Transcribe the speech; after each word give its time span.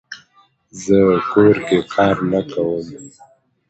زه 0.83 0.99
کور 1.31 1.55
کې 1.67 1.77
کار 1.93 2.15
نه 2.31 2.41
کووم 2.51 2.87